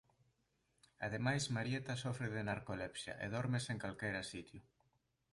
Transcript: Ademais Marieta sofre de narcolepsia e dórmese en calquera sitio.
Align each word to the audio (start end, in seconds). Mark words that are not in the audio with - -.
Ademais 1.07 1.43
Marieta 1.55 1.93
sofre 2.03 2.27
de 2.35 2.41
narcolepsia 2.49 3.13
e 3.25 3.27
dórmese 3.35 3.69
en 3.73 3.79
calquera 3.83 4.29
sitio. 4.31 4.61